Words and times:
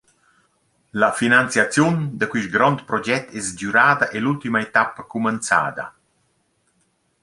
«La 1.01 1.09
finanziaziun 1.19 1.97
da 2.19 2.25
quist 2.31 2.53
grond 2.55 2.79
proget 2.89 3.25
es 3.39 3.45
sgürada 3.51 4.05
e 4.15 4.17
l’ultima 4.21 4.59
etappa 4.67 5.01
cumanzada. 5.11 5.85